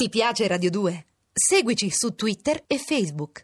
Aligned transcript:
Ti 0.00 0.10
piace 0.10 0.46
Radio 0.46 0.70
2? 0.70 1.06
Seguici 1.32 1.90
su 1.90 2.14
Twitter 2.14 2.62
e 2.68 2.78
Facebook. 2.78 3.42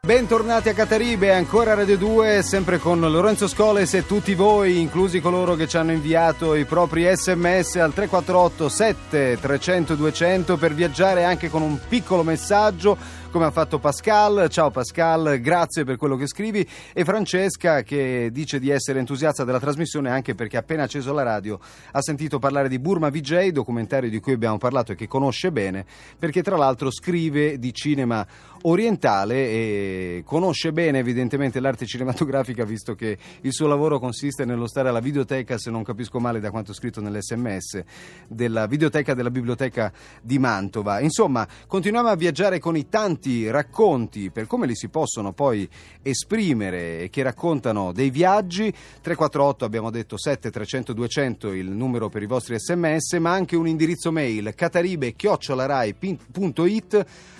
Bentornati 0.00 0.70
a 0.70 0.72
Cataribe, 0.72 1.34
ancora 1.34 1.74
Radio 1.74 1.98
2, 1.98 2.42
sempre 2.42 2.78
con 2.78 3.00
Lorenzo 3.00 3.46
Scoles 3.46 3.92
e 3.92 4.06
tutti 4.06 4.34
voi, 4.34 4.80
inclusi 4.80 5.20
coloro 5.20 5.56
che 5.56 5.68
ci 5.68 5.76
hanno 5.76 5.92
inviato 5.92 6.54
i 6.54 6.64
propri 6.64 7.02
sms 7.14 7.76
al 7.76 7.92
348 7.92 8.68
7 8.70 9.38
300 9.38 9.94
200 9.94 10.56
per 10.56 10.72
viaggiare 10.72 11.24
anche 11.24 11.50
con 11.50 11.60
un 11.60 11.78
piccolo 11.86 12.22
messaggio 12.22 12.96
come 13.30 13.44
ha 13.44 13.50
fatto 13.50 13.78
Pascal. 13.78 14.48
Ciao 14.48 14.70
Pascal, 14.70 15.38
grazie 15.40 15.84
per 15.84 15.96
quello 15.96 16.16
che 16.16 16.26
scrivi. 16.26 16.66
E 16.92 17.04
Francesca 17.04 17.82
che 17.82 18.30
dice 18.32 18.58
di 18.58 18.70
essere 18.70 18.98
entusiasta 18.98 19.44
della 19.44 19.60
trasmissione 19.60 20.10
anche 20.10 20.34
perché 20.34 20.56
appena 20.56 20.82
acceso 20.82 21.12
la 21.12 21.22
radio 21.22 21.58
ha 21.92 22.02
sentito 22.02 22.38
parlare 22.38 22.68
di 22.68 22.78
Burma 22.78 23.08
VJ, 23.08 23.48
documentario 23.48 24.10
di 24.10 24.18
cui 24.20 24.32
abbiamo 24.32 24.58
parlato 24.58 24.92
e 24.92 24.94
che 24.96 25.06
conosce 25.06 25.52
bene, 25.52 25.84
perché 26.18 26.42
tra 26.42 26.56
l'altro 26.56 26.90
scrive 26.90 27.58
di 27.58 27.72
cinema 27.72 28.26
orientale 28.62 29.34
e 29.34 30.22
conosce 30.24 30.72
bene 30.72 30.98
evidentemente 30.98 31.60
l'arte 31.60 31.86
cinematografica 31.86 32.64
visto 32.64 32.94
che 32.94 33.16
il 33.40 33.52
suo 33.52 33.66
lavoro 33.66 33.98
consiste 33.98 34.44
nello 34.44 34.66
stare 34.66 34.88
alla 34.88 35.00
videoteca, 35.00 35.58
se 35.58 35.70
non 35.70 35.82
capisco 35.82 36.18
male 36.18 36.40
da 36.40 36.50
quanto 36.50 36.72
scritto 36.72 37.00
nell'SMS, 37.00 37.82
della 38.28 38.66
videoteca 38.66 39.14
della 39.14 39.30
biblioteca 39.30 39.92
di 40.22 40.38
Mantova. 40.38 41.00
Insomma, 41.00 41.46
continuiamo 41.66 42.08
a 42.08 42.16
viaggiare 42.16 42.58
con 42.58 42.76
i 42.76 42.88
tanti 42.88 43.50
racconti 43.50 44.30
per 44.30 44.46
come 44.46 44.66
li 44.66 44.76
si 44.76 44.88
possono 44.88 45.32
poi 45.32 45.68
esprimere 46.02 47.02
e 47.02 47.10
che 47.10 47.22
raccontano 47.22 47.92
dei 47.92 48.10
viaggi. 48.10 48.70
348 48.70 49.64
abbiamo 49.64 49.90
detto 49.90 50.18
7 50.18 50.50
300 50.50 50.92
200 50.92 51.52
il 51.52 51.70
numero 51.70 52.08
per 52.08 52.22
i 52.22 52.26
vostri 52.26 52.58
sms, 52.58 53.14
ma 53.14 53.32
anche 53.32 53.56
un 53.56 53.66
indirizzo 53.66 54.12
mail 54.12 54.54
cataribe-rai.it 54.54 57.06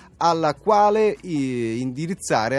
quale 0.61 1.17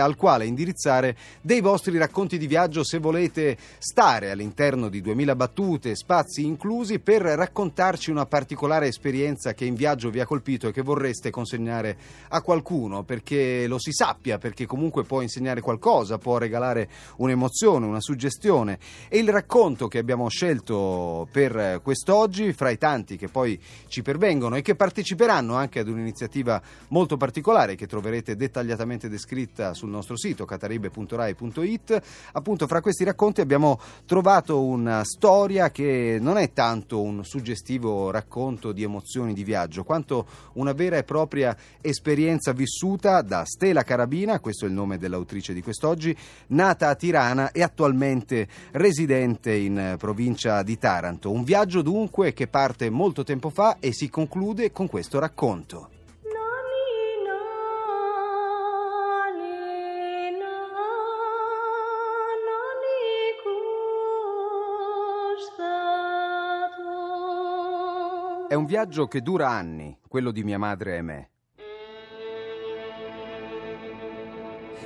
al 0.01 0.17
quale 0.17 0.47
indirizzare 0.47 1.17
dei 1.41 1.61
vostri 1.61 1.97
racconti 1.97 2.39
di 2.39 2.47
viaggio 2.47 2.83
se 2.83 2.99
volete 2.99 3.57
stare 3.79 4.31
all'interno 4.31 4.89
di 4.89 5.01
2000 5.01 5.37
battute, 5.37 5.95
spazi 5.95 6.45
inclusi, 6.45 6.99
per 6.99 7.23
raccontarci 7.23 8.11
una 8.11 8.27
particolare 8.27 8.89
esperienza 8.89 9.55
che 9.55 9.65
in 9.65 9.75
viaggio 9.75 10.11
vi 10.11 10.21
ha 10.21 10.27
colpito 10.27 10.69
e 10.69 10.73
che 10.73 10.83
vorreste 10.83 11.31
consegnare 11.31 11.97
a 12.29 12.43
qualcuno, 12.43 13.05
perché 13.05 13.67
lo 13.67 13.79
si 13.79 13.93
sappia, 13.93 14.39
perché 14.39 14.67
comunque 14.67 15.05
può 15.05 15.21
insegnare 15.21 15.61
qualcosa, 15.61 16.19
può 16.19 16.39
regalare 16.39 16.89
un'emozione, 17.17 17.87
una 17.87 18.01
suggestione. 18.01 18.79
E 19.09 19.19
il 19.19 19.29
racconto 19.29 19.89
che 19.89 19.99
abbiamo 19.99 20.29
scelto 20.29 21.29
per 21.31 21.81
quest'oggi, 21.83 22.53
fra 22.53 22.71
i 22.71 22.79
tanti 22.79 23.17
che 23.17 23.29
poi 23.29 23.61
ci 23.87 24.03
pervengono 24.03 24.57
e 24.57 24.63
che 24.63 24.75
parteciperanno 24.75 25.55
anche 25.55 25.79
ad 25.79 25.89
un'iniziativa 25.89 26.61
molto 26.89 27.17
particolare, 27.17 27.51
particolare 27.53 27.75
che 27.75 27.87
troverete 27.87 28.35
dettagliatamente 28.35 29.09
descritta 29.09 29.75
sul 29.75 29.91
nostro 29.91 30.17
sito 30.17 30.47
cataribe.rai.it. 30.47 32.03
Appunto, 32.33 32.67
fra 32.67 32.81
questi 32.81 33.05
racconti 33.05 33.43
abbiamo 33.43 33.79
trovato 34.07 34.63
una 34.65 35.05
storia 35.05 35.71
che 35.71 36.19
non 36.21 36.39
è 36.39 36.53
tanto 36.53 37.03
un 37.03 37.25
suggestivo 37.25 38.11
racconto 38.11 38.73
di 38.73 38.83
emozioni 38.83 39.35
di 39.35 39.45
viaggio, 39.45 39.85
quanto 39.85 40.27
una 40.55 40.73
vera 40.73 40.97
e 40.97 41.05
propria 41.05 41.55
esperienza 41.83 42.53
vissuta 42.53 43.21
da 43.21 43.45
Stella 43.45 43.83
Carabina, 43.83 44.41
questo 44.41 44.65
è 44.65 44.69
il 44.69 44.75
nome 44.75 44.97
dell'autrice 44.97 45.53
di 45.53 45.63
quest'oggi, 45.63 46.17
nata 46.49 46.89
a 46.89 46.95
Tirana 46.95 47.53
e 47.53 47.63
attualmente 47.63 48.49
residente 48.73 49.53
in 49.53 49.97
provincia 49.99 50.63
di 50.63 50.79
Taranto. 50.79 51.31
Un 51.31 51.45
viaggio 51.45 51.83
dunque 51.83 52.33
che 52.33 52.47
parte 52.47 52.89
molto 52.89 53.25
tempo 53.25 53.51
fa 53.51 53.77
e 53.79 53.93
si 53.93 54.09
conclude 54.09 54.73
con 54.73 54.89
questo 54.89 55.19
racconto. 55.19 55.92
È 68.53 68.55
un 68.55 68.67
viaggio 68.67 69.07
che 69.07 69.23
dura 69.23 69.49
anni, 69.49 69.99
quello 70.07 70.31
di 70.31 70.45
mia 70.45 70.59
madre 70.59 70.99
e 70.99 71.01
me. 71.01 71.31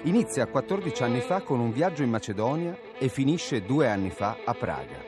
Inizia 0.03 0.47
14 0.47 1.03
anni 1.03 1.19
fa 1.19 1.43
con 1.43 1.59
un 1.59 1.73
viaggio 1.73 2.05
in 2.05 2.11
Macedonia 2.11 2.79
e 2.97 3.09
finisce 3.09 3.65
due 3.65 3.89
anni 3.89 4.11
fa 4.11 4.37
a 4.45 4.55
Praga. 4.55 5.03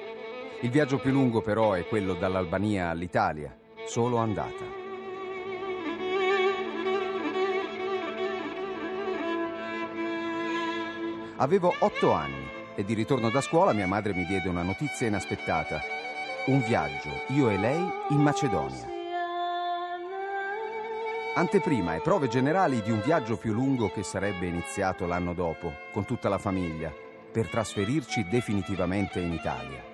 Il 0.62 0.70
viaggio 0.70 0.98
più 0.98 1.12
lungo 1.12 1.40
però 1.40 1.74
è 1.74 1.86
quello 1.86 2.14
dall'Albania 2.14 2.88
all'Italia, 2.88 3.56
solo 3.86 4.16
andata. 4.16 4.64
Avevo 11.36 11.72
otto 11.78 12.10
anni 12.10 12.48
e 12.74 12.82
di 12.82 12.94
ritorno 12.94 13.30
da 13.30 13.40
scuola 13.40 13.72
mia 13.72 13.86
madre 13.86 14.14
mi 14.14 14.24
diede 14.24 14.48
una 14.48 14.64
notizia 14.64 15.06
inaspettata 15.06 15.97
un 16.48 16.62
viaggio, 16.62 17.10
io 17.28 17.50
e 17.50 17.58
lei, 17.58 17.86
in 18.08 18.22
Macedonia. 18.22 18.88
Anteprima 21.34 21.94
e 21.94 22.00
prove 22.00 22.28
generali 22.28 22.80
di 22.80 22.90
un 22.90 23.02
viaggio 23.04 23.36
più 23.36 23.52
lungo 23.52 23.90
che 23.90 24.02
sarebbe 24.02 24.46
iniziato 24.46 25.04
l'anno 25.04 25.34
dopo, 25.34 25.70
con 25.92 26.06
tutta 26.06 26.30
la 26.30 26.38
famiglia, 26.38 26.90
per 27.30 27.48
trasferirci 27.48 28.26
definitivamente 28.30 29.20
in 29.20 29.34
Italia. 29.34 29.84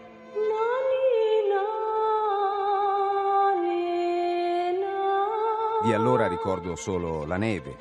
Di 5.82 5.93
allora 5.93 6.28
ricordo 6.28 6.76
solo 6.76 7.26
la 7.26 7.37
neve, 7.37 7.76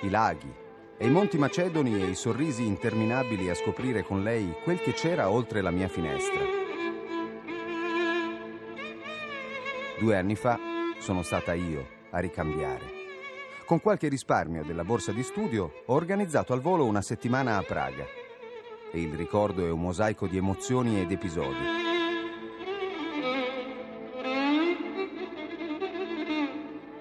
i 0.00 0.10
laghi 0.10 0.52
e 0.98 1.06
i 1.06 1.10
monti 1.10 1.38
macedoni 1.38 2.02
e 2.02 2.06
i 2.06 2.14
sorrisi 2.16 2.66
interminabili 2.66 3.48
a 3.48 3.54
scoprire 3.54 4.02
con 4.02 4.24
lei 4.24 4.52
quel 4.64 4.80
che 4.80 4.94
c'era 4.94 5.30
oltre 5.30 5.60
la 5.60 5.70
mia 5.70 5.88
finestra. 5.88 6.65
Due 9.98 10.14
anni 10.14 10.34
fa 10.34 10.58
sono 10.98 11.22
stata 11.22 11.54
io 11.54 11.88
a 12.10 12.18
ricambiare. 12.18 12.84
Con 13.64 13.80
qualche 13.80 14.08
risparmio 14.08 14.62
della 14.62 14.84
borsa 14.84 15.10
di 15.10 15.22
studio 15.22 15.82
ho 15.86 15.94
organizzato 15.94 16.52
al 16.52 16.60
volo 16.60 16.84
una 16.84 17.00
settimana 17.00 17.56
a 17.56 17.62
Praga. 17.62 18.04
E 18.92 19.00
il 19.00 19.14
ricordo 19.14 19.64
è 19.64 19.70
un 19.70 19.80
mosaico 19.80 20.26
di 20.26 20.36
emozioni 20.36 21.00
ed 21.00 21.10
episodi. 21.10 21.64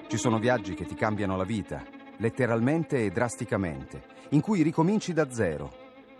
Ci 0.08 0.18
sono 0.18 0.40
viaggi 0.40 0.74
che 0.74 0.86
ti 0.86 0.96
cambiano 0.96 1.36
la 1.36 1.44
vita, 1.44 1.84
letteralmente 2.20 3.04
e 3.04 3.10
drasticamente, 3.10 4.04
in 4.30 4.40
cui 4.40 4.62
ricominci 4.62 5.12
da 5.12 5.30
zero. 5.30 5.70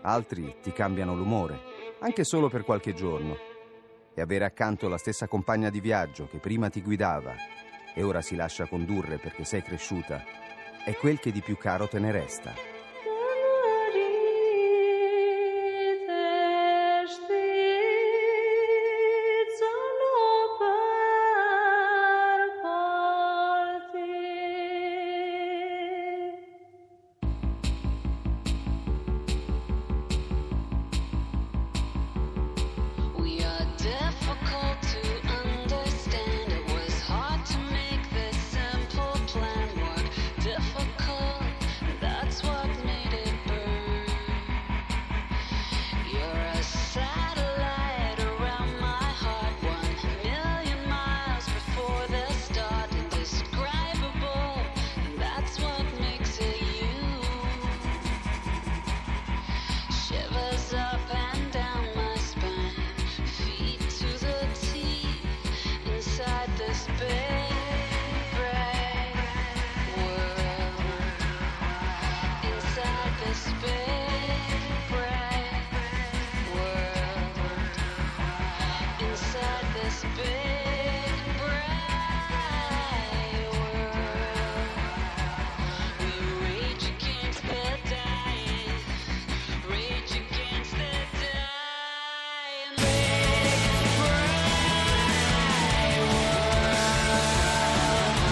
Altri 0.02 0.56
ti 0.60 0.72
cambiano 0.72 1.16
l'umore, 1.16 1.58
anche 2.00 2.22
solo 2.22 2.50
per 2.50 2.64
qualche 2.64 2.92
giorno 2.92 3.45
e 4.16 4.22
avere 4.22 4.46
accanto 4.46 4.88
la 4.88 4.96
stessa 4.96 5.28
compagna 5.28 5.68
di 5.68 5.78
viaggio 5.78 6.26
che 6.26 6.38
prima 6.38 6.70
ti 6.70 6.80
guidava 6.80 7.34
e 7.94 8.02
ora 8.02 8.22
si 8.22 8.34
lascia 8.34 8.66
condurre 8.66 9.18
perché 9.18 9.44
sei 9.44 9.62
cresciuta, 9.62 10.24
è 10.86 10.94
quel 10.94 11.20
che 11.20 11.30
di 11.30 11.42
più 11.42 11.58
caro 11.58 11.86
te 11.86 11.98
ne 11.98 12.10
resta. 12.10 12.75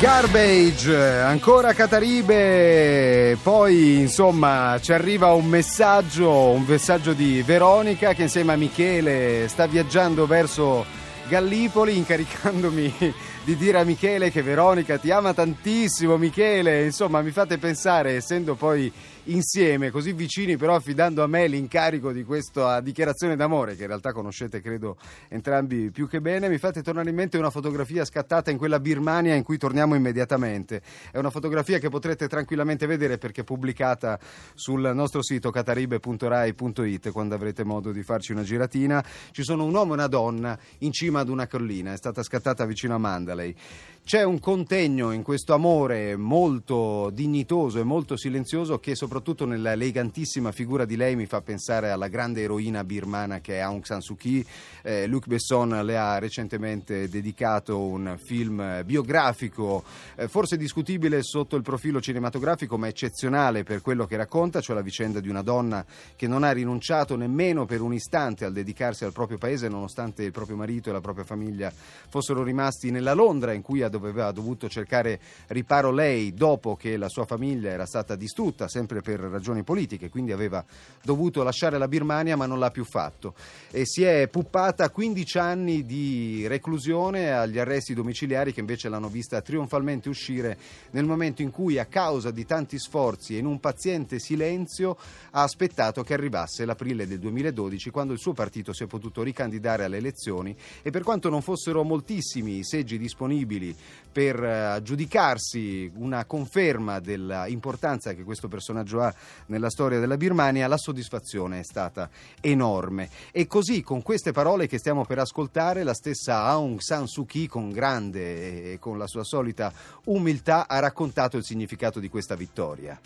Garbage, 0.04 0.94
ancora 0.94 1.72
Cataribe, 1.72 3.38
poi 3.42 4.00
insomma 4.00 4.78
ci 4.78 4.92
arriva 4.92 5.32
un 5.32 5.46
messaggio, 5.46 6.30
un 6.30 6.62
messaggio 6.66 7.14
di 7.14 7.40
Veronica 7.40 8.12
che 8.12 8.24
insieme 8.24 8.52
a 8.52 8.56
Michele 8.56 9.48
sta 9.48 9.66
viaggiando 9.66 10.26
verso 10.26 10.84
Gallipoli 11.26 11.96
incaricandomi 11.96 13.14
di 13.44 13.56
dire 13.56 13.78
a 13.78 13.84
Michele 13.84 14.30
che 14.30 14.40
Veronica 14.40 14.96
ti 14.96 15.10
ama 15.10 15.34
tantissimo 15.34 16.16
Michele, 16.16 16.82
insomma 16.82 17.20
mi 17.20 17.30
fate 17.30 17.58
pensare 17.58 18.12
essendo 18.12 18.54
poi 18.54 18.90
insieme, 19.24 19.90
così 19.90 20.12
vicini, 20.12 20.56
però 20.56 20.74
affidando 20.74 21.22
a 21.22 21.26
me 21.26 21.46
l'incarico 21.46 22.12
di 22.12 22.24
questa 22.24 22.80
dichiarazione 22.80 23.36
d'amore, 23.36 23.76
che 23.76 23.82
in 23.82 23.88
realtà 23.88 24.12
conoscete 24.12 24.60
credo 24.60 24.96
entrambi 25.28 25.90
più 25.90 26.08
che 26.08 26.20
bene, 26.20 26.48
mi 26.48 26.58
fate 26.58 26.82
tornare 26.82 27.08
in 27.08 27.14
mente 27.14 27.38
una 27.38 27.50
fotografia 27.50 28.04
scattata 28.04 28.50
in 28.50 28.58
quella 28.58 28.80
Birmania 28.80 29.34
in 29.34 29.42
cui 29.42 29.56
torniamo 29.56 29.94
immediatamente. 29.94 30.82
È 31.10 31.18
una 31.18 31.30
fotografia 31.30 31.78
che 31.78 31.88
potrete 31.88 32.28
tranquillamente 32.28 32.86
vedere 32.86 33.18
perché 33.18 33.42
è 33.42 33.44
pubblicata 33.44 34.18
sul 34.54 34.90
nostro 34.94 35.22
sito 35.22 35.50
cataribe.rai.it 35.50 37.10
quando 37.10 37.34
avrete 37.34 37.64
modo 37.64 37.92
di 37.92 38.02
farci 38.02 38.32
una 38.32 38.42
giratina. 38.42 39.02
Ci 39.30 39.42
sono 39.42 39.64
un 39.64 39.74
uomo 39.74 39.92
e 39.92 39.96
una 39.96 40.06
donna 40.06 40.58
in 40.78 40.92
cima 40.92 41.20
ad 41.20 41.28
una 41.28 41.46
collina, 41.46 41.92
è 41.92 41.96
stata 41.96 42.22
scattata 42.22 42.64
vicino 42.66 42.94
a 42.94 42.98
Italy 43.34 43.56
C'è 44.06 44.22
un 44.22 44.38
contegno 44.38 45.12
in 45.12 45.22
questo 45.22 45.54
amore 45.54 46.14
molto 46.14 47.08
dignitoso 47.08 47.80
e 47.80 47.84
molto 47.84 48.18
silenzioso 48.18 48.78
che 48.78 48.94
soprattutto 48.94 49.46
nella 49.46 49.72
elegantissima 49.72 50.52
figura 50.52 50.84
di 50.84 50.94
lei 50.94 51.16
mi 51.16 51.24
fa 51.24 51.40
pensare 51.40 51.88
alla 51.88 52.08
grande 52.08 52.42
eroina 52.42 52.84
birmana 52.84 53.40
che 53.40 53.54
è 53.54 53.58
Aung 53.60 53.82
San 53.82 54.02
Suu 54.02 54.14
Kyi. 54.16 54.44
Eh, 54.82 55.06
Luc 55.06 55.26
Besson 55.26 55.70
le 55.86 55.96
ha 55.96 56.18
recentemente 56.18 57.08
dedicato 57.08 57.80
un 57.80 58.18
film 58.22 58.82
biografico, 58.84 59.82
eh, 60.16 60.28
forse 60.28 60.58
discutibile 60.58 61.22
sotto 61.22 61.56
il 61.56 61.62
profilo 61.62 61.98
cinematografico, 62.02 62.76
ma 62.76 62.88
eccezionale 62.88 63.62
per 63.62 63.80
quello 63.80 64.04
che 64.04 64.18
racconta, 64.18 64.60
cioè 64.60 64.76
la 64.76 64.82
vicenda 64.82 65.18
di 65.18 65.30
una 65.30 65.42
donna 65.42 65.82
che 66.14 66.28
non 66.28 66.42
ha 66.42 66.52
rinunciato 66.52 67.16
nemmeno 67.16 67.64
per 67.64 67.80
un 67.80 67.94
istante 67.94 68.44
al 68.44 68.52
dedicarsi 68.52 69.06
al 69.06 69.14
proprio 69.14 69.38
paese, 69.38 69.68
nonostante 69.68 70.24
il 70.24 70.30
proprio 70.30 70.56
marito 70.56 70.90
e 70.90 70.92
la 70.92 71.00
propria 71.00 71.24
famiglia 71.24 71.72
fossero 72.10 72.42
rimasti 72.42 72.90
nella 72.90 73.14
Londra 73.14 73.54
in 73.54 73.62
cui 73.62 73.80
ha 73.80 73.92
dove 73.94 74.10
aveva 74.10 74.32
dovuto 74.32 74.68
cercare 74.68 75.20
riparo 75.48 75.92
lei 75.92 76.34
dopo 76.34 76.74
che 76.74 76.96
la 76.96 77.08
sua 77.08 77.24
famiglia 77.24 77.70
era 77.70 77.86
stata 77.86 78.16
distrutta, 78.16 78.66
sempre 78.66 79.02
per 79.02 79.20
ragioni 79.20 79.62
politiche, 79.62 80.10
quindi 80.10 80.32
aveva 80.32 80.64
dovuto 81.02 81.44
lasciare 81.44 81.78
la 81.78 81.86
Birmania 81.86 82.34
ma 82.36 82.46
non 82.46 82.58
l'ha 82.58 82.72
più 82.72 82.84
fatto. 82.84 83.34
E 83.70 83.86
si 83.86 84.02
è 84.02 84.26
puppata 84.26 84.90
15 84.90 85.38
anni 85.38 85.86
di 85.86 86.44
reclusione 86.48 87.32
agli 87.32 87.58
arresti 87.58 87.94
domiciliari 87.94 88.52
che 88.52 88.60
invece 88.60 88.88
l'hanno 88.88 89.08
vista 89.08 89.40
trionfalmente 89.40 90.08
uscire 90.08 90.58
nel 90.90 91.04
momento 91.04 91.42
in 91.42 91.50
cui 91.50 91.78
a 91.78 91.86
causa 91.86 92.32
di 92.32 92.44
tanti 92.44 92.78
sforzi 92.78 93.36
e 93.36 93.38
in 93.38 93.46
un 93.46 93.60
paziente 93.60 94.18
silenzio 94.18 94.96
ha 95.30 95.42
aspettato 95.42 96.02
che 96.02 96.14
arrivasse 96.14 96.64
l'aprile 96.64 97.06
del 97.06 97.20
2012 97.20 97.90
quando 97.90 98.12
il 98.12 98.18
suo 98.18 98.32
partito 98.32 98.72
si 98.72 98.82
è 98.82 98.86
potuto 98.86 99.22
ricandidare 99.22 99.84
alle 99.84 99.98
elezioni. 99.98 100.56
E 100.82 100.90
per 100.90 101.02
quanto 101.02 101.28
non 101.28 101.42
fossero 101.42 101.84
moltissimi 101.84 102.58
i 102.58 102.64
seggi 102.64 102.98
disponibili 102.98 103.74
per 104.14 104.40
uh, 104.40 104.80
giudicarsi 104.80 105.90
una 105.96 106.24
conferma 106.24 107.00
dell'importanza 107.00 108.14
che 108.14 108.22
questo 108.22 108.46
personaggio 108.46 109.00
ha 109.00 109.12
nella 109.46 109.70
storia 109.70 109.98
della 109.98 110.16
Birmania, 110.16 110.68
la 110.68 110.76
soddisfazione 110.76 111.58
è 111.58 111.64
stata 111.64 112.08
enorme. 112.40 113.08
E 113.32 113.48
così, 113.48 113.82
con 113.82 114.02
queste 114.02 114.30
parole 114.30 114.68
che 114.68 114.78
stiamo 114.78 115.04
per 115.04 115.18
ascoltare, 115.18 115.82
la 115.82 115.94
stessa 115.94 116.44
Aung 116.44 116.78
San 116.78 117.08
Suu 117.08 117.26
Kyi, 117.26 117.48
con 117.48 117.72
grande 117.72 118.72
e 118.72 118.78
con 118.78 118.98
la 118.98 119.08
sua 119.08 119.24
solita 119.24 119.72
umiltà, 120.04 120.68
ha 120.68 120.78
raccontato 120.78 121.36
il 121.36 121.44
significato 121.44 121.98
di 121.98 122.08
questa 122.08 122.36
vittoria. 122.36 122.98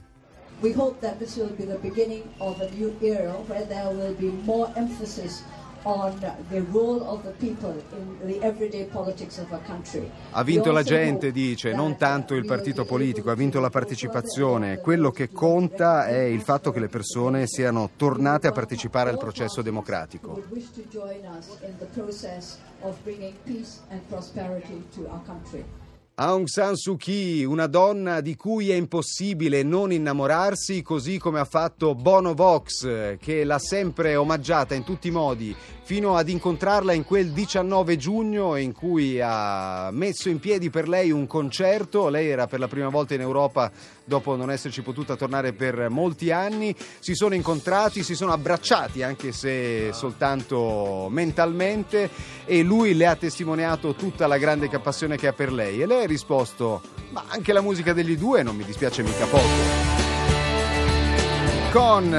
We 0.60 0.74
hope 0.76 1.00
that 1.00 1.19
this 1.19 1.36
will 1.36 1.54
be 1.54 1.64
the 1.64 1.78
beginning 1.81 2.24
of 2.38 2.60
a 2.60 2.69
new 2.74 2.92
era 3.00 3.32
where 3.46 3.64
there 3.66 3.94
will 3.94 4.14
be 4.16 4.31
more 4.44 4.70
emphasis 4.74 5.42
ha 10.30 10.42
vinto 10.42 10.72
la 10.72 10.82
gente, 10.82 11.30
dice, 11.32 11.72
non 11.72 11.96
tanto 11.96 12.34
il 12.34 12.44
partito 12.44 12.84
politico, 12.84 13.30
ha 13.30 13.34
vinto 13.34 13.60
la 13.60 13.70
partecipazione. 13.70 14.78
Quello 14.78 15.10
che 15.10 15.30
conta 15.30 16.06
è 16.06 16.20
il 16.20 16.40
fatto 16.42 16.70
che 16.70 16.80
le 16.80 16.88
persone 16.88 17.46
siano 17.46 17.90
tornate 17.96 18.46
a 18.48 18.52
partecipare 18.52 19.10
al 19.10 19.19
processo 19.19 19.62
democratico. 19.62 20.42
Aung 26.20 26.49
San 26.49 26.75
Suu 26.75 26.97
Kyi, 26.97 27.44
una 27.44 27.69
donna 27.69 28.20
di 28.20 28.35
cui 28.35 28.70
è 28.70 28.75
impossibile 28.75 29.62
non 29.62 29.93
innamorarsi, 29.93 30.82
così 30.82 31.17
come 31.17 31.38
ha 31.38 31.44
fatto 31.44 31.94
Bono 31.94 32.35
Vox, 32.35 33.19
che 33.19 33.44
l'ha 33.44 33.61
sempre 33.61 34.17
omaggiata 34.17 34.75
in 34.75 34.82
tutti 34.82 35.06
i 35.06 35.12
modi, 35.12 35.55
fino 35.85 36.17
ad 36.17 36.29
incontrarla 36.29 36.93
in 36.93 37.05
quel 37.05 37.31
19 37.31 37.97
giugno 37.97 38.56
in 38.56 38.73
cui 38.73 39.20
ha 39.23 39.91
messo 39.93 40.29
in 40.29 40.41
piedi 40.41 40.70
per 40.70 40.88
lei 40.88 41.12
un 41.12 41.29
concerto. 41.29 42.09
Lei 42.09 42.26
era 42.26 42.49
per 42.49 42.59
la 42.59 42.67
prima 42.67 42.88
volta 42.88 43.15
in 43.15 43.20
Europa 43.20 43.70
dopo 44.08 44.34
non 44.34 44.50
esserci 44.50 44.82
potuta 44.82 45.14
tornare 45.14 45.52
per 45.52 45.88
molti 45.90 46.32
anni. 46.32 46.75
Si 46.99 47.14
sono 47.14 47.34
incontrati, 47.34 48.02
si 48.02 48.16
sono 48.16 48.32
abbracciati, 48.32 49.02
anche 49.02 49.31
se 49.31 49.93
soltanto 49.93 51.06
mentalmente, 51.10 52.10
e 52.44 52.62
lui 52.62 52.94
le 52.94 53.06
ha 53.06 53.14
testimoniato 53.14 53.94
tutta 53.94 54.26
la 54.26 54.38
grande 54.38 54.69
passione 54.81 55.16
che 55.16 55.28
ha 55.28 55.32
per 55.32 55.52
lei. 55.52 55.82
E 55.82 55.87
lei 55.87 56.05
ha 56.05 56.06
risposto: 56.06 56.81
Ma 57.10 57.25
anche 57.28 57.52
la 57.52 57.60
musica 57.60 57.93
degli 57.93 58.16
due 58.16 58.43
non 58.43 58.56
mi 58.56 58.64
dispiace 58.64 59.02
mica 59.02 59.26
poco 59.26 60.06
con 61.70 62.10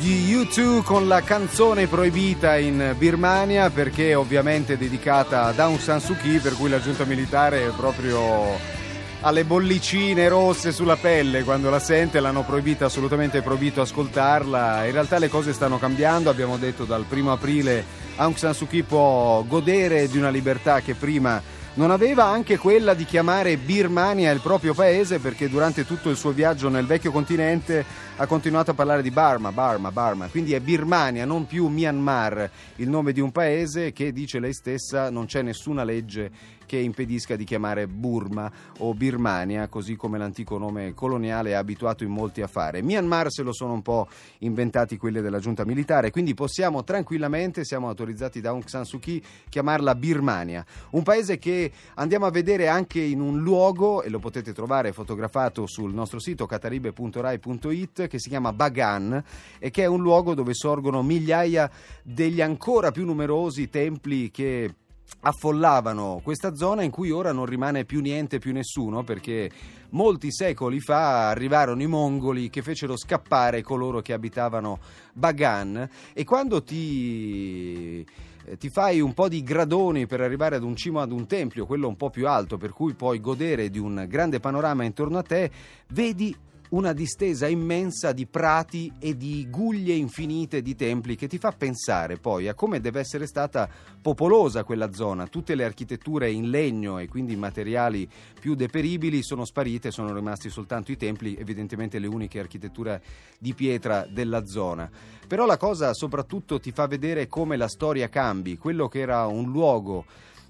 gli 0.00 0.34
U2 0.34 0.82
con 0.82 1.06
la 1.06 1.22
canzone 1.22 1.86
proibita 1.86 2.56
in 2.56 2.96
Birmania 2.98 3.70
perché 3.70 4.16
ovviamente 4.16 4.76
dedicata 4.76 5.44
ad 5.44 5.60
Aung 5.60 5.78
San 5.78 6.00
Suu 6.00 6.16
Kyi 6.16 6.40
per 6.40 6.54
cui 6.54 6.68
la 6.68 6.80
giunta 6.80 7.04
militare 7.04 7.66
è 7.66 7.70
proprio 7.70 8.75
alle 9.20 9.44
bollicine 9.44 10.28
rosse 10.28 10.72
sulla 10.72 10.96
pelle 10.96 11.42
quando 11.42 11.70
la 11.70 11.78
sente, 11.78 12.20
l'hanno 12.20 12.42
proibita 12.42 12.86
assolutamente 12.86 13.42
proibito 13.42 13.80
ascoltarla. 13.80 14.84
In 14.84 14.92
realtà 14.92 15.18
le 15.18 15.28
cose 15.28 15.52
stanno 15.52 15.78
cambiando, 15.78 16.30
abbiamo 16.30 16.56
detto 16.56 16.84
dal 16.84 17.04
primo 17.04 17.32
aprile 17.32 17.84
Aung 18.16 18.36
San 18.36 18.54
Suu 18.54 18.66
Kyi 18.66 18.82
può 18.82 19.44
godere 19.46 20.08
di 20.08 20.16
una 20.16 20.30
libertà 20.30 20.80
che 20.80 20.94
prima 20.94 21.42
non 21.74 21.90
aveva 21.90 22.24
anche 22.24 22.56
quella 22.56 22.94
di 22.94 23.04
chiamare 23.04 23.58
Birmania 23.58 24.30
il 24.30 24.40
proprio 24.40 24.72
paese 24.72 25.18
perché 25.18 25.50
durante 25.50 25.84
tutto 25.84 26.08
il 26.08 26.16
suo 26.16 26.30
viaggio 26.30 26.70
nel 26.70 26.86
vecchio 26.86 27.10
continente 27.10 27.84
ha 28.16 28.26
continuato 28.26 28.70
a 28.70 28.74
parlare 28.74 29.02
di 29.02 29.10
Barma, 29.10 29.52
Barma, 29.52 29.92
Barma. 29.92 30.28
Quindi 30.28 30.54
è 30.54 30.60
Birmania, 30.60 31.26
non 31.26 31.46
più 31.46 31.66
Myanmar, 31.68 32.50
il 32.76 32.88
nome 32.88 33.12
di 33.12 33.20
un 33.20 33.30
paese 33.30 33.92
che 33.92 34.12
dice 34.12 34.40
lei 34.40 34.54
stessa 34.54 35.10
non 35.10 35.26
c'è 35.26 35.42
nessuna 35.42 35.84
legge 35.84 36.30
che 36.66 36.76
impedisca 36.76 37.36
di 37.36 37.44
chiamare 37.44 37.86
Burma 37.86 38.50
o 38.78 38.92
Birmania, 38.92 39.68
così 39.68 39.96
come 39.96 40.18
l'antico 40.18 40.58
nome 40.58 40.92
coloniale 40.92 41.50
è 41.50 41.54
abituato 41.54 42.04
in 42.04 42.10
molti 42.10 42.42
a 42.42 42.46
fare. 42.46 42.82
Myanmar 42.82 43.30
se 43.30 43.42
lo 43.42 43.52
sono 43.52 43.72
un 43.72 43.82
po' 43.82 44.08
inventati 44.38 44.96
quelli 44.98 45.20
della 45.20 45.38
giunta 45.38 45.64
militare, 45.64 46.10
quindi 46.10 46.34
possiamo 46.34 46.84
tranquillamente, 46.84 47.64
siamo 47.64 47.88
autorizzati 47.88 48.40
da 48.40 48.50
Aung 48.50 48.66
San 48.66 48.84
Suu 48.84 48.98
Kyi, 48.98 49.22
chiamarla 49.48 49.94
Birmania. 49.94 50.64
Un 50.90 51.02
paese 51.02 51.38
che 51.38 51.70
andiamo 51.94 52.26
a 52.26 52.30
vedere 52.30 52.68
anche 52.68 53.00
in 53.00 53.20
un 53.20 53.40
luogo, 53.40 54.02
e 54.02 54.10
lo 54.10 54.18
potete 54.18 54.52
trovare 54.52 54.92
fotografato 54.92 55.66
sul 55.66 55.94
nostro 55.94 56.18
sito 56.18 56.46
cataribe.rai.it, 56.46 58.08
che 58.08 58.18
si 58.18 58.28
chiama 58.28 58.52
Bagan 58.52 59.22
e 59.58 59.70
che 59.70 59.82
è 59.82 59.86
un 59.86 60.02
luogo 60.02 60.34
dove 60.34 60.54
sorgono 60.54 61.02
migliaia 61.02 61.70
degli 62.02 62.40
ancora 62.40 62.90
più 62.90 63.04
numerosi 63.04 63.68
templi 63.68 64.30
che 64.30 64.74
affollavano 65.20 66.20
questa 66.22 66.54
zona 66.54 66.82
in 66.82 66.90
cui 66.90 67.10
ora 67.10 67.32
non 67.32 67.46
rimane 67.46 67.84
più 67.84 68.00
niente, 68.00 68.38
più 68.38 68.52
nessuno, 68.52 69.02
perché 69.02 69.50
molti 69.90 70.32
secoli 70.32 70.80
fa 70.80 71.28
arrivarono 71.28 71.82
i 71.82 71.86
mongoli 71.86 72.50
che 72.50 72.62
fecero 72.62 72.96
scappare 72.96 73.62
coloro 73.62 74.00
che 74.00 74.12
abitavano 74.12 74.78
Bagan. 75.12 75.88
E 76.12 76.24
quando 76.24 76.62
ti 76.62 78.04
eh, 78.48 78.56
ti 78.56 78.70
fai 78.70 79.00
un 79.00 79.12
po' 79.12 79.28
di 79.28 79.42
gradoni 79.42 80.06
per 80.06 80.20
arrivare 80.20 80.54
ad 80.54 80.62
un 80.62 80.76
cimo 80.76 81.00
ad 81.00 81.10
un 81.10 81.26
tempio, 81.26 81.66
quello 81.66 81.88
un 81.88 81.96
po' 81.96 82.10
più 82.10 82.28
alto, 82.28 82.56
per 82.56 82.70
cui 82.70 82.94
puoi 82.94 83.20
godere 83.20 83.70
di 83.70 83.78
un 83.78 84.06
grande 84.08 84.38
panorama 84.38 84.84
intorno 84.84 85.18
a 85.18 85.22
te, 85.22 85.50
vedi 85.88 86.34
una 86.70 86.92
distesa 86.92 87.46
immensa 87.46 88.12
di 88.12 88.26
prati 88.26 88.92
e 88.98 89.16
di 89.16 89.48
guglie 89.48 89.94
infinite 89.94 90.62
di 90.62 90.74
templi 90.74 91.16
che 91.16 91.28
ti 91.28 91.38
fa 91.38 91.52
pensare 91.52 92.16
poi 92.16 92.48
a 92.48 92.54
come 92.54 92.80
deve 92.80 93.00
essere 93.00 93.26
stata 93.26 93.68
popolosa 94.00 94.64
quella 94.64 94.92
zona. 94.92 95.26
Tutte 95.26 95.54
le 95.54 95.64
architetture 95.64 96.30
in 96.30 96.50
legno 96.50 96.98
e 96.98 97.08
quindi 97.08 97.36
materiali 97.36 98.08
più 98.38 98.54
deperibili 98.54 99.22
sono 99.22 99.44
sparite, 99.44 99.90
sono 99.90 100.14
rimasti 100.14 100.50
soltanto 100.50 100.92
i 100.92 100.96
templi, 100.96 101.36
evidentemente 101.36 101.98
le 101.98 102.06
uniche 102.06 102.40
architetture 102.40 103.02
di 103.38 103.54
pietra 103.54 104.06
della 104.08 104.44
zona. 104.46 104.90
Però 105.26 105.46
la 105.46 105.56
cosa 105.56 105.92
soprattutto 105.94 106.60
ti 106.60 106.70
fa 106.70 106.86
vedere 106.86 107.26
come 107.26 107.56
la 107.56 107.68
storia 107.68 108.08
cambi, 108.08 108.56
quello 108.56 108.88
che 108.88 109.00
era 109.00 109.26
un 109.26 109.50
luogo 109.50 110.04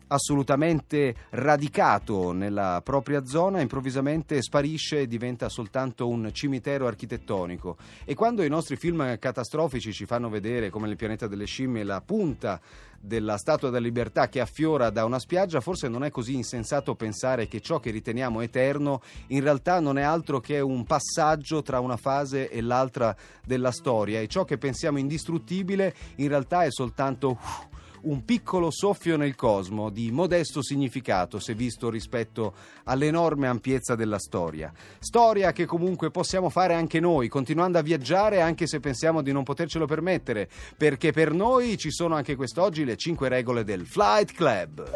assolutamente 0.09 1.15
radicato 1.31 2.33
nella 2.33 2.81
propria 2.85 3.25
zona, 3.25 3.61
improvvisamente 3.61 4.43
sparisce 4.43 5.01
e 5.01 5.07
diventa 5.07 5.49
soltanto 5.49 6.09
un 6.09 6.31
cimitero 6.33 6.87
architettonico. 6.87 7.77
E 8.05 8.15
quando 8.15 8.43
i 8.43 8.49
nostri 8.49 8.77
film 8.77 9.19
catastrofici 9.19 9.93
ci 9.93 10.07
fanno 10.07 10.29
vedere 10.29 10.71
come 10.71 10.87
nel 10.87 10.97
pianeta 10.97 11.27
delle 11.27 11.47
scimmie 11.47 11.83
la 11.83 12.01
punta 12.01 12.61
della 12.99 13.37
Statua 13.37 13.71
della 13.71 13.85
Libertà 13.85 14.29
che 14.29 14.41
affiora 14.41 14.91
da 14.91 15.05
una 15.05 15.19
spiaggia, 15.19 15.61
forse 15.61 15.89
non 15.89 16.05
è 16.05 16.11
così 16.11 16.35
insensato 16.35 16.95
pensare 16.95 17.47
che 17.47 17.61
ciò 17.61 17.79
che 17.79 17.91
riteniamo 17.91 18.41
eterno 18.41 19.03
in 19.29 19.43
realtà 19.43 19.81
non 19.81 19.99
è 19.99 20.03
altro 20.03 20.41
che 20.41 20.61
un 20.61 20.85
passaggio 20.85 21.63
tra 21.63 21.79
una 21.81 21.97
fase 21.97 22.51
e 22.51 22.61
l'altra 22.61 23.15
della 23.45 23.71
storia 23.71 24.21
e 24.21 24.27
ciò 24.27 24.45
che 24.45 24.59
pensiamo 24.59 24.99
indistruttibile 24.99 25.95
in 26.17 26.29
realtà 26.29 26.65
è 26.65 26.71
soltanto 26.71 27.39
uh, 27.39 27.76
un 28.07 28.25
piccolo 28.25 28.71
soffio 28.71 29.17
nel 29.17 29.35
cosmo 29.35 29.91
di 29.91 30.11
modesto 30.11 30.63
significato 30.63 31.39
se 31.39 31.55
visto 31.55 31.91
rispetto 31.91 32.55
all'enorme 32.85 33.49
ampiezza 33.49 33.95
della 33.95 34.19
storia. 34.19 34.73
Storia 34.99 35.53
che 35.53 35.67
comunque 35.67 36.11
possiamo 36.11 36.49
fare 36.49 36.75
anche 36.75 37.01
noi, 37.01 37.29
continuando 37.29 37.79
a 37.79 37.83
viaggiare 37.83 38.41
anche 38.41 38.67
se 38.67 38.81
pensiamo 38.81 39.23
di 39.23 39.33
non 39.33 39.43
potercelo 39.43 39.87
permettere, 39.87 40.49
perché 40.77 41.13
per 41.13 41.33
noi 41.33 41.77
ci 41.79 41.91
sono 41.91 42.15
anche 42.15 42.37
quest'oggi 42.37 42.85
le 42.85 42.97
5 42.97 43.29
regole 43.29 43.65
del 43.65 43.87
Flight 43.87 44.33
Club. 44.33 44.91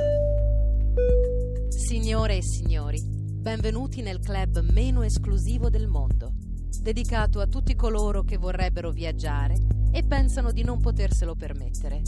Signore 1.69 2.37
e 2.37 2.43
signori, 2.43 3.03
benvenuti 3.03 4.03
nel 4.03 4.21
club 4.21 4.61
meno 4.71 5.03
esclusivo 5.03 5.69
del 5.69 5.89
mondo, 5.89 6.33
dedicato 6.81 7.41
a 7.41 7.47
tutti 7.49 7.75
coloro 7.75 8.23
che 8.23 8.37
vorrebbero 8.37 8.93
viaggiare 8.93 9.59
e 9.91 10.05
pensano 10.05 10.53
di 10.53 10.63
non 10.63 10.81
poterselo 10.81 11.35
permettere. 11.35 12.03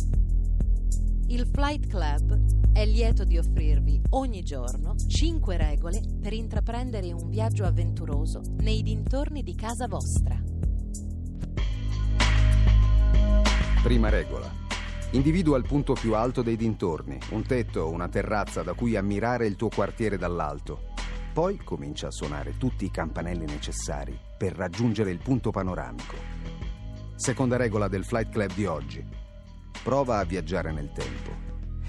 Il 1.33 1.49
Flight 1.51 1.87
Club 1.87 2.73
è 2.75 2.85
lieto 2.85 3.25
di 3.25 3.39
offrirvi 3.39 4.03
ogni 4.11 4.43
giorno 4.43 4.95
5 4.97 5.57
regole 5.57 6.03
per 6.21 6.35
intraprendere 6.35 7.11
un 7.11 7.31
viaggio 7.31 7.65
avventuroso 7.65 8.43
nei 8.59 8.83
dintorni 8.83 9.43
di 9.43 9.55
casa 9.55 9.89
vostra. 9.89 10.39
Prima 13.83 14.11
regola. 14.11 14.47
Individua 15.13 15.57
il 15.57 15.65
punto 15.67 15.95
più 15.95 16.15
alto 16.15 16.43
dei 16.43 16.57
dintorni, 16.57 17.19
un 17.31 17.47
tetto 17.47 17.81
o 17.81 17.91
una 17.91 18.11
terrazza 18.11 18.63
da 18.63 18.75
cui 18.75 18.95
ammirare 18.97 19.47
il 19.47 19.57
tuo 19.57 19.71
quartiere 19.71 20.19
dall'alto. 20.19 20.93
Poi 21.33 21.57
comincia 21.65 22.09
a 22.09 22.13
suonare 22.13 22.59
tutti 22.59 22.85
i 22.85 22.91
campanelli 22.91 23.47
necessari 23.47 24.15
per 24.37 24.53
raggiungere 24.53 25.11
il 25.11 25.19
punto 25.23 25.51
panoramico. 25.51 26.15
Seconda 27.15 27.57
regola 27.57 27.89
del 27.89 28.05
Flight 28.05 28.29
Club 28.29 28.53
di 28.53 28.67
oggi 28.67 29.22
Prova 29.83 30.19
a 30.19 30.25
viaggiare 30.25 30.71
nel 30.71 30.93
tempo. 30.93 31.31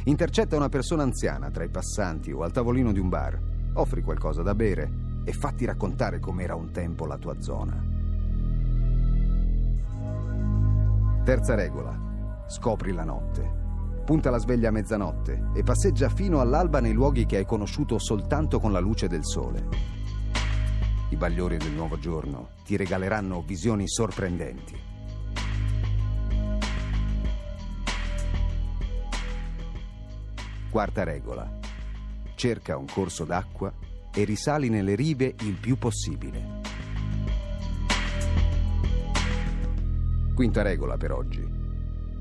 Intercetta 0.06 0.56
una 0.56 0.68
persona 0.68 1.04
anziana 1.04 1.52
tra 1.52 1.64
i 1.64 1.70
passanti 1.70 2.32
o 2.32 2.42
al 2.42 2.52
tavolino 2.52 2.92
di 2.92 2.98
un 2.98 3.08
bar. 3.08 3.40
Offri 3.74 4.02
qualcosa 4.02 4.42
da 4.42 4.56
bere 4.56 5.22
e 5.24 5.32
fatti 5.32 5.64
raccontare 5.66 6.20
com'era 6.20 6.56
un 6.56 6.72
tempo 6.72 7.06
la 7.06 7.20
tua 7.20 7.40
zona. 7.40 7.80
Terza 11.24 11.54
regola. 11.54 12.44
Scopri 12.48 12.94
la 12.94 13.04
notte. 13.04 13.62
Punta 14.04 14.32
la 14.32 14.40
sveglia 14.40 14.70
a 14.70 14.72
mezzanotte 14.72 15.52
e 15.54 15.62
passeggia 15.62 16.10
fino 16.10 16.42
all'alba 16.42 16.82
nei 16.82 16.94
luoghi 16.94 17.28
che 17.28 17.38
hai 17.38 17.46
conosciuto 17.46 18.00
soltanto 18.00 18.60
con 18.60 18.72
la 18.72 18.80
luce 18.80 19.08
del 19.08 19.24
sole. 19.24 19.68
I 21.10 21.16
bagliori 21.16 21.58
del 21.58 21.74
nuovo 21.74 22.00
giorno 22.00 22.50
ti 22.66 22.76
regaleranno 22.76 23.44
visioni 23.44 23.88
sorprendenti. 23.88 24.93
Quarta 30.74 31.04
regola. 31.04 31.48
Cerca 32.34 32.78
un 32.78 32.88
corso 32.92 33.26
d'acqua 33.26 33.72
e 34.12 34.24
risali 34.24 34.70
nelle 34.70 34.96
rive 34.96 35.36
il 35.42 35.60
più 35.60 35.78
possibile. 35.78 36.62
Quinta 40.34 40.64
regola 40.64 40.98
per 40.98 41.12
oggi. 41.12 41.48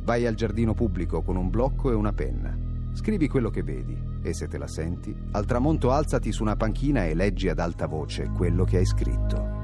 Vai 0.03 0.27
al 0.27 0.35
giardino 0.35 0.75
pubblico 0.75 1.23
con 1.23 1.37
un 1.37 1.49
blocco 1.49 1.91
e 1.93 1.95
una 1.95 2.13
penna. 2.13 2.55
Scrivi 2.93 3.27
quello 3.27 3.49
che 3.49 3.63
vedi 3.63 3.99
e 4.21 4.35
se 4.35 4.49
te 4.49 4.59
la 4.59 4.69
senti, 4.69 5.17
al 5.31 5.47
tramonto 5.47 5.91
alzati 5.91 6.31
su 6.31 6.43
una 6.43 6.55
panchina 6.55 7.07
e 7.07 7.15
leggi 7.15 7.49
ad 7.49 7.59
alta 7.59 7.87
voce 7.87 8.29
quello 8.37 8.65
che 8.65 8.77
hai 8.77 8.85
scritto. 8.85 9.61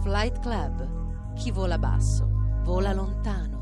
Flight 0.00 0.38
Club 0.38 0.97
chi 1.38 1.52
vola 1.52 1.78
basso, 1.78 2.28
vola 2.64 2.92
lontano. 2.92 3.56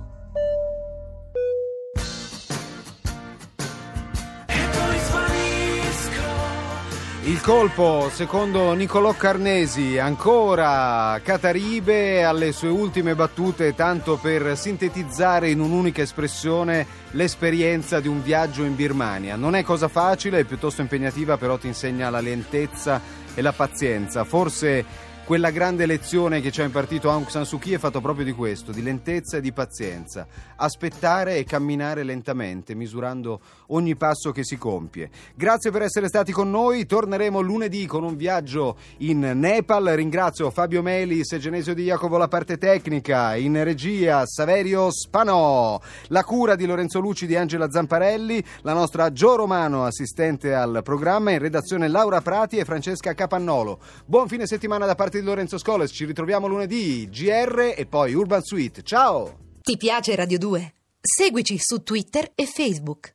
Il 7.25 7.40
colpo, 7.42 8.09
secondo 8.11 8.73
Niccolò 8.73 9.12
Carnesi, 9.12 9.99
ancora 9.99 11.21
Cataribe 11.23 12.25
alle 12.25 12.52
sue 12.52 12.68
ultime 12.68 13.14
battute, 13.14 13.75
tanto 13.75 14.16
per 14.16 14.56
sintetizzare 14.56 15.50
in 15.50 15.61
un'unica 15.61 16.00
espressione 16.00 16.87
l'esperienza 17.11 18.00
di 18.00 18.09
un 18.09 18.23
viaggio 18.23 18.62
in 18.62 18.75
Birmania. 18.75 19.37
Non 19.37 19.54
è 19.54 19.62
cosa 19.64 19.88
facile, 19.88 20.38
è 20.38 20.45
piuttosto 20.45 20.80
impegnativa, 20.80 21.37
però 21.37 21.59
ti 21.59 21.66
insegna 21.66 22.09
la 22.09 22.21
lentezza 22.21 23.02
e 23.35 23.42
la 23.42 23.52
pazienza. 23.52 24.25
Forse 24.25 24.85
quella 25.26 25.50
grande 25.50 25.87
lezione 25.87 26.40
che 26.40 26.52
ci 26.52 26.61
ha 26.61 26.64
impartito 26.64 27.11
Aung 27.11 27.26
San 27.26 27.45
Suu 27.45 27.59
Kyi 27.59 27.75
è 27.75 27.78
fatto 27.78 28.00
proprio 28.00 28.25
di 28.25 28.30
questo, 28.30 28.71
di 28.71 28.80
lentezza 28.80 29.38
e 29.38 29.40
di 29.40 29.52
pazienza. 29.52 30.25
Aspettare 30.54 31.37
e 31.37 31.45
camminare 31.45 32.04
lentamente, 32.04 32.76
misurando 32.76 33.40
ogni 33.68 33.97
passo 33.97 34.30
che 34.30 34.45
si 34.45 34.56
compie. 34.56 35.11
Grazie 35.35 35.73
per 35.73 35.83
essere 35.83 36.06
stati 36.06 36.30
con 36.30 36.49
noi. 36.49 36.87
Torneremo 36.87 37.40
lunedì 37.40 37.87
con 37.87 38.04
un 38.04 38.14
viaggio 38.14 38.76
in 38.99 39.18
Nepal. 39.35 39.87
Ringrazio 39.87 40.49
Fabio 40.52 40.80
Melis 40.80 41.33
e 41.33 41.40
Genesio 41.40 41.75
Di 41.75 41.83
Jacopo 41.83 42.18
la 42.18 42.28
parte 42.28 42.56
tecnica. 42.56 43.35
In 43.35 43.64
regia 43.64 44.25
Saverio 44.26 44.92
Spanò. 44.92 45.80
La 46.06 46.23
cura 46.23 46.54
di 46.54 46.66
Lorenzo 46.66 47.00
Luci 47.00 47.26
di 47.26 47.35
Angela 47.35 47.68
Zamparelli. 47.68 48.45
La 48.61 48.75
nostra 48.75 49.11
Gio 49.11 49.35
Romano, 49.35 49.87
assistente 49.87 50.54
al 50.54 50.83
programma. 50.85 51.33
In 51.33 51.40
redazione 51.40 51.88
Laura 51.88 52.21
Prati 52.21 52.59
e 52.59 52.64
Francesca 52.64 53.12
Capannolo. 53.12 53.80
Buon 54.04 54.28
fine 54.28 54.47
settimana 54.47 54.87
da 54.87 54.95
parte 54.95 55.14
di 55.20 55.26
Lorenzo 55.26 55.58
Scoles. 55.58 55.90
Ci 55.92 56.04
ritroviamo 56.04 56.46
lunedì, 56.46 57.08
GR 57.08 57.75
e 57.76 57.87
poi 57.87 58.14
Urban 58.14 58.42
Suite. 58.42 58.82
Ciao! 58.82 59.38
Ti 59.61 59.76
piace 59.76 60.14
Radio 60.14 60.38
2? 60.38 60.75
Seguici 61.00 61.56
su 61.58 61.82
Twitter 61.82 62.32
e 62.35 62.46
Facebook. 62.46 63.14